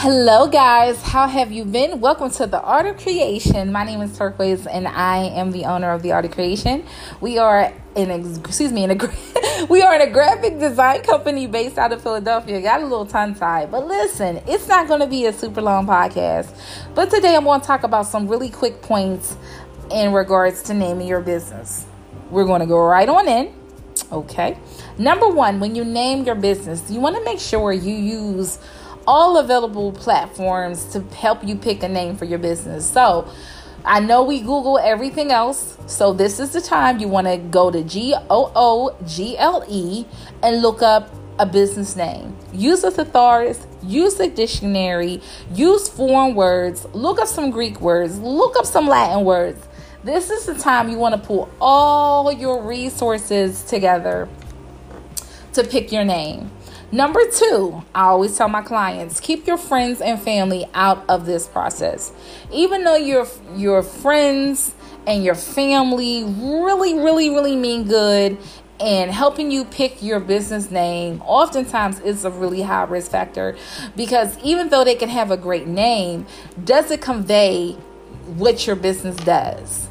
Hello, 0.00 0.46
guys. 0.46 1.02
How 1.02 1.26
have 1.26 1.50
you 1.50 1.64
been? 1.64 1.98
Welcome 1.98 2.30
to 2.30 2.46
the 2.46 2.62
Art 2.62 2.86
of 2.86 2.98
Kreation. 2.98 3.72
My 3.72 3.82
name 3.82 4.00
is 4.00 4.16
Turquoise, 4.16 4.64
and 4.64 4.86
I 4.86 5.24
am 5.24 5.50
the 5.50 5.64
owner 5.64 5.90
of 5.90 6.02
the 6.02 6.12
Art 6.12 6.24
of 6.24 6.30
Kreation. 6.30 6.86
We 7.20 7.38
are 7.38 7.74
in, 7.96 8.12
excuse 8.12 8.70
me, 8.70 8.84
in 8.84 8.92
a 8.92 9.64
we 9.68 9.82
are 9.82 9.96
in 9.96 10.02
a 10.02 10.12
graphic 10.12 10.60
design 10.60 11.02
company 11.02 11.48
based 11.48 11.78
out 11.78 11.92
of 11.92 12.00
Philadelphia. 12.00 12.60
Got 12.60 12.82
a 12.82 12.84
little 12.84 13.06
tongue 13.06 13.34
tied, 13.34 13.72
but 13.72 13.88
listen, 13.88 14.40
it's 14.46 14.68
not 14.68 14.86
going 14.86 15.00
to 15.00 15.08
be 15.08 15.26
a 15.26 15.32
super 15.32 15.60
long 15.60 15.84
podcast. 15.84 16.56
But 16.94 17.10
today, 17.10 17.34
I'm 17.34 17.42
going 17.42 17.60
to 17.60 17.66
talk 17.66 17.82
about 17.82 18.06
some 18.06 18.28
really 18.28 18.50
quick 18.50 18.80
points 18.80 19.36
in 19.90 20.12
regards 20.12 20.62
to 20.62 20.74
naming 20.74 21.08
your 21.08 21.22
business. 21.22 21.86
We're 22.30 22.46
going 22.46 22.60
to 22.60 22.68
go 22.68 22.78
right 22.78 23.08
on 23.08 23.26
in. 23.26 23.52
Okay. 24.12 24.58
Number 24.96 25.28
one, 25.28 25.58
when 25.58 25.74
you 25.74 25.84
name 25.84 26.24
your 26.24 26.36
business, 26.36 26.88
you 26.88 27.00
want 27.00 27.16
to 27.16 27.24
make 27.24 27.40
sure 27.40 27.72
you 27.72 27.94
use 27.94 28.60
all 29.08 29.38
available 29.38 29.90
platforms 29.90 30.84
to 30.92 31.00
help 31.16 31.42
you 31.42 31.56
pick 31.56 31.82
a 31.82 31.88
name 31.88 32.14
for 32.14 32.26
your 32.26 32.38
business. 32.38 32.88
So, 32.88 33.26
I 33.82 34.00
know 34.00 34.22
we 34.22 34.40
Google 34.40 34.78
everything 34.78 35.30
else, 35.30 35.78
so 35.86 36.12
this 36.12 36.38
is 36.38 36.52
the 36.52 36.60
time 36.60 36.98
you 36.98 37.08
want 37.08 37.26
to 37.26 37.38
go 37.38 37.70
to 37.70 37.82
G 37.82 38.14
O 38.28 38.52
O 38.54 38.94
G 39.06 39.38
L 39.38 39.64
E 39.66 40.04
and 40.42 40.60
look 40.60 40.82
up 40.82 41.08
a 41.38 41.46
business 41.46 41.96
name. 41.96 42.36
Use 42.52 42.84
a 42.84 42.90
thesaurus, 42.90 43.66
use 43.82 44.16
the 44.16 44.28
dictionary, 44.28 45.22
use 45.54 45.88
foreign 45.88 46.34
words, 46.34 46.84
look 46.92 47.18
up 47.18 47.28
some 47.28 47.50
Greek 47.50 47.80
words, 47.80 48.18
look 48.18 48.56
up 48.58 48.66
some 48.66 48.86
Latin 48.88 49.24
words. 49.24 49.66
This 50.04 50.30
is 50.30 50.44
the 50.44 50.54
time 50.54 50.90
you 50.90 50.98
want 50.98 51.14
to 51.14 51.26
pull 51.26 51.48
all 51.58 52.30
your 52.30 52.62
resources 52.62 53.62
together 53.62 54.28
to 55.54 55.64
pick 55.64 55.92
your 55.92 56.04
name. 56.04 56.50
Number 56.90 57.20
two, 57.30 57.82
I 57.94 58.04
always 58.04 58.36
tell 58.36 58.48
my 58.48 58.62
clients, 58.62 59.20
keep 59.20 59.46
your 59.46 59.58
friends 59.58 60.00
and 60.00 60.18
family 60.20 60.66
out 60.72 61.04
of 61.08 61.26
this 61.26 61.46
process. 61.46 62.12
Even 62.50 62.82
though 62.84 62.96
your 62.96 63.26
your 63.54 63.82
friends 63.82 64.74
and 65.06 65.22
your 65.22 65.34
family 65.34 66.24
really, 66.24 66.94
really, 66.94 67.28
really 67.28 67.56
mean 67.56 67.86
good 67.86 68.38
and 68.80 69.10
helping 69.10 69.50
you 69.50 69.66
pick 69.66 70.02
your 70.02 70.20
business 70.20 70.70
name 70.70 71.20
oftentimes 71.26 72.00
is 72.00 72.24
a 72.24 72.30
really 72.30 72.62
high 72.62 72.84
risk 72.84 73.10
factor 73.10 73.56
because 73.96 74.38
even 74.42 74.68
though 74.68 74.84
they 74.84 74.94
can 74.94 75.08
have 75.08 75.30
a 75.30 75.36
great 75.36 75.66
name, 75.66 76.26
does 76.64 76.90
it 76.90 77.02
convey 77.02 77.72
what 78.36 78.66
your 78.66 78.76
business 78.76 79.16
does? 79.16 79.88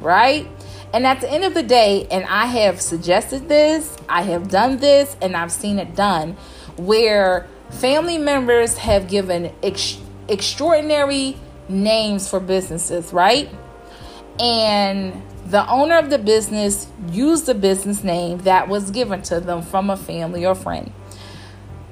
Right? 0.00 0.46
And 0.94 1.08
at 1.08 1.20
the 1.20 1.28
end 1.28 1.42
of 1.42 1.54
the 1.54 1.62
day, 1.64 2.06
and 2.08 2.24
I 2.26 2.46
have 2.46 2.80
suggested 2.80 3.48
this, 3.48 3.96
I 4.08 4.22
have 4.22 4.48
done 4.48 4.76
this, 4.76 5.16
and 5.20 5.36
I've 5.36 5.50
seen 5.50 5.80
it 5.80 5.96
done 5.96 6.36
where 6.76 7.48
family 7.68 8.16
members 8.16 8.78
have 8.78 9.08
given 9.08 9.52
ex- 9.60 9.98
extraordinary 10.28 11.36
names 11.68 12.30
for 12.30 12.38
businesses, 12.38 13.12
right? 13.12 13.50
And 14.38 15.20
the 15.46 15.68
owner 15.68 15.98
of 15.98 16.10
the 16.10 16.18
business 16.18 16.86
used 17.10 17.46
the 17.46 17.56
business 17.56 18.04
name 18.04 18.38
that 18.42 18.68
was 18.68 18.92
given 18.92 19.20
to 19.22 19.40
them 19.40 19.62
from 19.62 19.90
a 19.90 19.96
family 19.96 20.46
or 20.46 20.54
friend. 20.54 20.92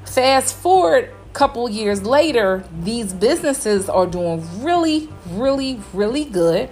Fast 0.04 0.54
forward 0.54 1.10
a 1.28 1.32
couple 1.32 1.68
years 1.68 2.04
later, 2.04 2.62
these 2.72 3.12
businesses 3.12 3.88
are 3.88 4.06
doing 4.06 4.46
really, 4.62 5.08
really, 5.28 5.80
really 5.92 6.24
good 6.24 6.70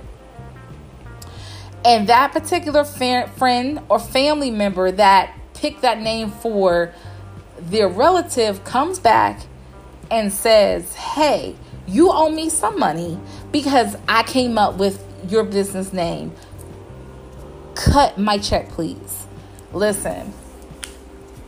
and 1.85 2.09
that 2.09 2.33
particular 2.33 2.85
friend 2.85 3.81
or 3.89 3.99
family 3.99 4.51
member 4.51 4.91
that 4.93 5.35
picked 5.55 5.83
that 5.83 6.01
name 6.01 6.31
for 6.31 6.93
their 7.59 7.89
relative 7.89 8.65
comes 8.65 8.99
back 8.99 9.41
and 10.11 10.33
says, 10.33 10.95
Hey, 10.95 11.57
you 11.87 12.11
owe 12.11 12.31
me 12.31 12.51
some 12.51 12.79
money 12.79 13.19
because 13.53 13.97
I 14.09 14.23
came 14.23 14.59
up 14.59 14.77
with 14.77 15.03
your 15.29 15.45
business 15.45 15.93
name. 15.93 16.33
Cut 17.75 18.19
my 18.19 18.39
check, 18.39 18.69
please. 18.71 19.27
Listen, 19.73 20.33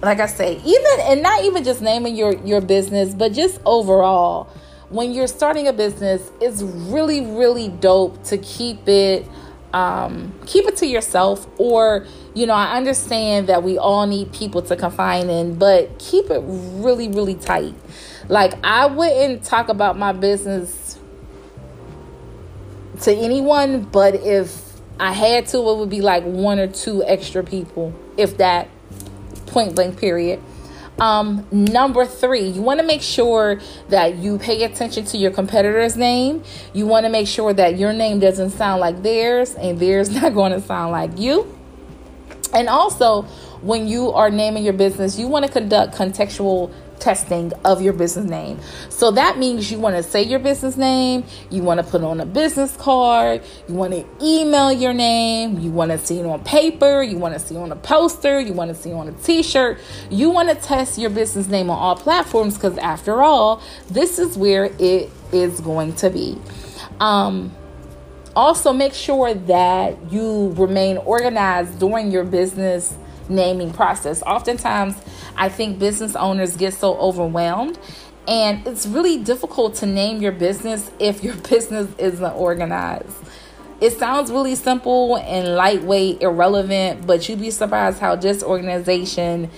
like 0.01 0.21
I 0.21 0.27
say, 0.27 0.61
even 0.65 1.01
and 1.01 1.23
not 1.23 1.45
even 1.45 1.65
just 1.65 1.83
naming 1.83 2.17
your 2.17 2.35
your 2.45 2.61
business, 2.61 3.15
but 3.15 3.33
just 3.33 3.61
overall, 3.67 4.45
when 4.89 5.13
you're 5.13 5.27
starting 5.27 5.69
a 5.69 5.73
business, 5.73 6.31
it's 6.41 6.63
really 6.63 7.21
really 7.21 7.69
dope 7.69 8.23
to 8.25 8.39
keep 8.39 8.89
it 8.89 9.27
um, 9.73 10.35
keep 10.47 10.67
it 10.67 10.77
to 10.79 10.87
yourself 10.87 11.47
or 11.59 12.07
you 12.35 12.47
know 12.47 12.55
i 12.55 12.77
understand 12.77 13.49
that 13.49 13.63
we 13.63 13.79
all 13.79 14.07
need 14.07 14.33
people 14.33 14.63
to 14.63 14.77
confine 14.77 15.31
in 15.31 15.55
but 15.55 15.99
keep 15.99 16.31
it 16.31 16.43
really 16.45 17.09
really 17.09 17.35
tight. 17.35 17.75
Like 18.29 18.55
i 18.65 18.87
wouldn't 18.87 19.45
talk 19.45 19.69
about 19.69 19.99
my 19.99 20.13
business 20.13 20.99
to 23.03 23.13
anyone 23.13 23.83
but 23.83 24.15
if 24.15 24.81
i 25.01 25.13
had 25.13 25.47
to 25.49 25.59
it 25.59 25.77
would 25.79 25.91
be 25.91 26.01
like 26.01 26.25
one 26.25 26.59
or 26.59 26.69
two 26.69 27.03
extra 27.05 27.43
people 27.43 27.93
if 28.17 28.37
that 28.37 28.69
point 29.47 29.75
blank 29.75 29.99
period 29.99 30.41
um, 30.99 31.47
number 31.51 32.05
three, 32.05 32.47
you 32.47 32.63
want 32.63 32.81
to 32.81 32.87
make 32.87 33.03
sure 33.03 33.61
that 33.89 34.17
you 34.17 34.39
pay 34.39 34.63
attention 34.63 35.05
to 35.07 35.17
your 35.17 35.31
competitor's 35.31 35.97
name. 35.97 36.45
You 36.73 36.87
want 36.87 37.07
to 37.07 37.11
make 37.11 37.27
sure 37.27 37.53
that 37.53 37.79
your 37.79 37.93
name 37.93 38.21
doesn't 38.21 38.51
sound 38.51 38.81
like 38.81 39.03
theirs 39.03 39.55
and 39.55 39.81
theirs 39.81 40.11
not 40.23 40.35
going 40.35 40.53
to 40.53 40.61
sound 40.61 40.93
like 40.93 41.19
you. 41.19 41.59
And 42.55 42.69
also, 42.69 43.27
when 43.63 43.87
you 43.87 44.11
are 44.13 44.31
naming 44.31 44.65
your 44.65 44.73
business, 44.73 45.19
you 45.19 45.29
want 45.29 45.47
to 45.47 45.51
conduct 45.51 45.95
contextual 45.95 46.73
testing 47.03 47.53
of 47.65 47.83
your 47.83 47.93
business 47.93 48.25
name. 48.25 48.61
So 48.89 49.11
that 49.11 49.37
means 49.37 49.71
you 49.73 49.79
want 49.79 49.97
to 49.97 50.03
say 50.05 50.23
your 50.23 50.39
business 50.39 50.77
name, 50.77 51.25
you 51.51 51.63
want 51.63 51.79
to 51.79 51.85
put 51.85 52.03
on 52.03 52.21
a 52.21 52.27
business 52.27 52.77
card, 52.77 53.43
you 53.69 53.75
want 53.75 53.93
to 53.93 54.07
email 54.23 54.73
your 54.73 54.93
name, 54.93 55.59
you 55.59 55.71
want 55.71 55.91
to 55.91 55.99
see 55.99 56.21
it 56.21 56.27
on 56.27 56.45
paper, 56.45 57.03
you 57.03 57.19
want 57.19 57.35
to 57.35 57.41
see 57.41 57.57
it 57.57 57.59
on 57.59 57.73
a 57.73 57.77
poster, 57.77 58.39
you 58.41 58.53
want 58.53 58.69
to 58.69 58.75
see 58.75 58.91
it 58.91 58.95
on 58.95 59.09
a 59.09 59.13
t-shirt. 59.13 59.79
You 60.11 60.31
want 60.31 60.49
to 60.49 60.55
test 60.55 60.97
your 60.97 61.11
business 61.11 61.49
name 61.49 61.71
on 61.71 61.79
all 61.79 61.97
platforms 61.97 62.57
cuz 62.57 62.79
after 62.79 63.21
all, 63.21 63.61
this 63.91 64.21
is 64.21 64.39
where 64.39 64.67
it 64.79 65.11
is 65.33 65.61
going 65.61 65.95
to 65.95 66.09
be. 66.09 66.39
Um 67.01 67.53
also 68.35 68.73
make 68.73 68.95
sure 68.95 69.35
that 69.35 69.97
you 70.11 70.55
remain 70.57 70.97
organized 70.99 71.79
during 71.79 72.11
your 72.11 72.25
business 72.25 72.97
naming 73.33 73.73
process. 73.73 74.23
Oftentimes, 74.23 74.95
I 75.37 75.49
think 75.49 75.79
business 75.79 76.15
owners 76.15 76.57
get 76.57 76.75
so 76.75 76.97
overwhelmed 76.99 77.79
and 78.29 78.65
it's 78.67 78.87
really 78.87 79.19
difficult 79.19 79.75
to 79.77 79.87
name 79.87 80.23
your 80.23 80.33
business 80.33 80.91
if 80.99 81.25
your 81.25 81.35
business 81.51 81.89
isn't 81.99 82.33
organized. 82.33 83.17
It 83.81 83.99
sounds 83.99 84.31
really 84.31 84.55
simple 84.55 85.17
and 85.17 85.57
lightweight, 85.57 86.23
irrelevant, 86.23 87.05
but 87.05 87.29
you'd 87.29 87.41
be 87.41 87.51
surprised 87.51 87.99
how 87.99 88.15
disorganization 88.15 89.51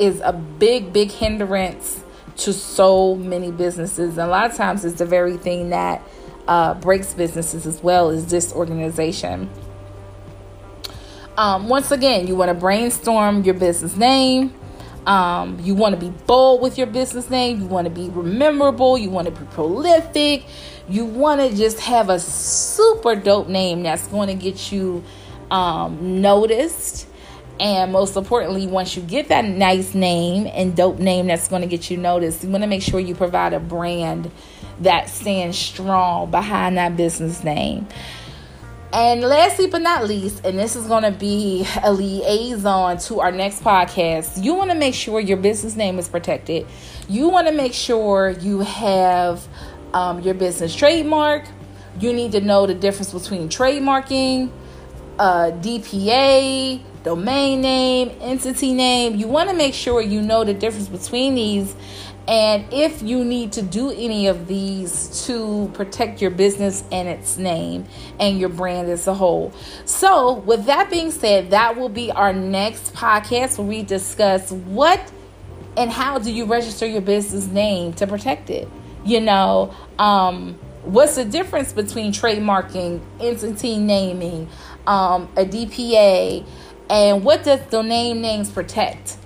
is 0.00 0.20
a 0.24 0.32
big, 0.32 0.92
big 0.92 1.12
hindrance 1.12 2.02
to 2.38 2.52
so 2.52 3.14
many 3.14 3.52
businesses. 3.52 4.18
And 4.18 4.26
a 4.26 4.26
lot 4.26 4.50
of 4.50 4.56
times 4.56 4.84
it's 4.84 4.98
the 4.98 5.06
very 5.06 5.36
thing 5.36 5.70
that 5.70 6.02
uh, 6.48 6.74
breaks 6.74 7.14
businesses 7.14 7.64
as 7.64 7.80
well 7.80 8.10
is 8.10 8.24
disorganization. 8.24 9.48
Um, 11.36 11.68
once 11.68 11.90
again, 11.90 12.28
you 12.28 12.36
want 12.36 12.50
to 12.50 12.54
brainstorm 12.54 13.42
your 13.42 13.54
business 13.54 13.96
name. 13.96 14.54
Um, 15.06 15.58
you 15.60 15.74
want 15.74 15.98
to 15.98 16.00
be 16.00 16.10
bold 16.26 16.62
with 16.62 16.78
your 16.78 16.86
business 16.86 17.28
name. 17.28 17.60
You 17.60 17.66
want 17.66 17.86
to 17.86 17.90
be 17.90 18.08
memorable. 18.08 18.96
You 18.96 19.10
want 19.10 19.26
to 19.26 19.32
be 19.32 19.44
prolific. 19.46 20.44
You 20.88 21.04
want 21.04 21.40
to 21.40 21.56
just 21.56 21.80
have 21.80 22.08
a 22.08 22.20
super 22.20 23.16
dope 23.16 23.48
name 23.48 23.82
that's 23.82 24.06
going 24.06 24.28
to 24.28 24.34
get 24.34 24.70
you 24.70 25.02
um, 25.50 26.22
noticed. 26.22 27.08
And 27.58 27.92
most 27.92 28.16
importantly, 28.16 28.66
once 28.66 28.96
you 28.96 29.02
get 29.02 29.28
that 29.28 29.44
nice 29.44 29.94
name 29.94 30.46
and 30.52 30.76
dope 30.76 30.98
name 30.98 31.26
that's 31.26 31.48
going 31.48 31.62
to 31.62 31.68
get 31.68 31.90
you 31.90 31.96
noticed, 31.96 32.44
you 32.44 32.50
want 32.50 32.62
to 32.62 32.68
make 32.68 32.82
sure 32.82 33.00
you 33.00 33.14
provide 33.14 33.52
a 33.52 33.60
brand 33.60 34.30
that 34.80 35.08
stands 35.08 35.58
strong 35.58 36.30
behind 36.30 36.76
that 36.78 36.96
business 36.96 37.44
name. 37.44 37.86
And 38.94 39.22
lastly 39.22 39.66
but 39.66 39.82
not 39.82 40.04
least, 40.04 40.46
and 40.46 40.56
this 40.56 40.76
is 40.76 40.86
going 40.86 41.02
to 41.02 41.10
be 41.10 41.66
a 41.82 41.92
liaison 41.92 42.96
to 42.98 43.18
our 43.18 43.32
next 43.32 43.64
podcast, 43.64 44.40
you 44.40 44.54
want 44.54 44.70
to 44.70 44.76
make 44.76 44.94
sure 44.94 45.18
your 45.18 45.36
business 45.36 45.74
name 45.74 45.98
is 45.98 46.08
protected. 46.08 46.64
You 47.08 47.28
want 47.28 47.48
to 47.48 47.52
make 47.52 47.74
sure 47.74 48.30
you 48.30 48.60
have 48.60 49.44
um, 49.92 50.20
your 50.20 50.34
business 50.34 50.76
trademark. 50.76 51.44
You 51.98 52.12
need 52.12 52.30
to 52.32 52.40
know 52.40 52.68
the 52.68 52.74
difference 52.74 53.12
between 53.12 53.48
trademarking, 53.48 54.52
uh, 55.18 55.50
DBA, 55.60 56.80
domain 57.02 57.62
name, 57.62 58.16
entity 58.20 58.72
name. 58.74 59.16
You 59.16 59.26
want 59.26 59.50
to 59.50 59.56
make 59.56 59.74
sure 59.74 60.00
you 60.02 60.22
know 60.22 60.44
the 60.44 60.54
difference 60.54 60.86
between 60.86 61.34
these 61.34 61.74
and 62.26 62.64
if 62.72 63.02
you 63.02 63.22
need 63.22 63.52
to 63.52 63.62
do 63.62 63.90
any 63.90 64.28
of 64.28 64.46
these 64.46 65.26
to 65.26 65.70
protect 65.74 66.22
your 66.22 66.30
business 66.30 66.82
and 66.90 67.06
its 67.06 67.36
name 67.36 67.84
and 68.18 68.38
your 68.38 68.48
brand 68.48 68.88
as 68.88 69.06
a 69.06 69.14
whole. 69.14 69.52
So, 69.84 70.34
with 70.34 70.64
that 70.64 70.90
being 70.90 71.10
said, 71.10 71.50
that 71.50 71.76
will 71.76 71.90
be 71.90 72.10
our 72.10 72.32
next 72.32 72.94
podcast 72.94 73.58
where 73.58 73.66
we 73.66 73.82
discuss 73.82 74.50
what 74.50 75.12
and 75.76 75.90
how 75.90 76.18
do 76.18 76.32
you 76.32 76.46
register 76.46 76.86
your 76.86 77.02
business 77.02 77.46
name 77.46 77.92
to 77.94 78.06
protect 78.06 78.48
it. 78.48 78.68
You 79.04 79.20
know, 79.20 79.74
um, 79.98 80.54
what's 80.82 81.16
the 81.16 81.26
difference 81.26 81.72
between 81.72 82.12
trademarking, 82.12 83.02
entity 83.20 83.76
naming, 83.76 84.48
um, 84.86 85.28
a 85.36 85.44
DBA, 85.44 86.46
and 86.88 87.24
what 87.24 87.44
does 87.44 87.60
domain 87.70 88.22
names 88.22 88.50
protect? 88.50 89.18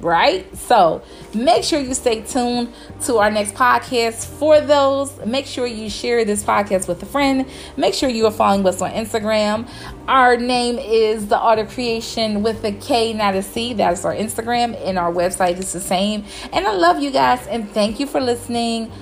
Right? 0.00 0.54
So 0.56 1.02
make 1.34 1.64
sure 1.64 1.80
you 1.80 1.94
stay 1.94 2.20
tuned 2.22 2.72
to 3.02 3.18
our 3.18 3.30
next 3.30 3.54
podcast 3.54 4.26
for 4.26 4.60
those. 4.60 5.16
Make 5.24 5.46
sure 5.46 5.66
you 5.66 5.88
share 5.88 6.24
this 6.24 6.42
podcast 6.42 6.88
with 6.88 7.02
a 7.02 7.06
friend. 7.06 7.46
Make 7.76 7.94
sure 7.94 8.08
you 8.08 8.26
are 8.26 8.30
following 8.30 8.66
us 8.66 8.82
on 8.82 8.90
Instagram. 8.90 9.68
Our 10.06 10.36
name 10.36 10.78
is 10.78 11.28
The 11.28 11.38
Art 11.38 11.58
of 11.58 11.68
Kreation 11.68 12.42
with 12.42 12.62
a 12.64 12.72
K, 12.72 13.14
not 13.14 13.34
a 13.34 13.42
C. 13.42 13.72
That's 13.72 14.04
our 14.04 14.14
Instagram, 14.14 14.78
and 14.86 14.98
our 14.98 15.12
website 15.12 15.58
is 15.58 15.72
the 15.72 15.80
same. 15.80 16.24
And 16.52 16.66
I 16.66 16.72
love 16.72 17.02
you 17.02 17.10
guys, 17.10 17.46
and 17.46 17.70
thank 17.70 17.98
you 17.98 18.06
for 18.06 18.20
listening. 18.20 18.92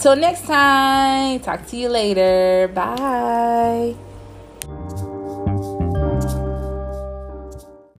Till 0.00 0.16
next 0.16 0.46
time, 0.46 1.40
talk 1.40 1.66
to 1.68 1.76
you 1.76 1.88
later. 1.88 2.68
Bye. 2.74 3.94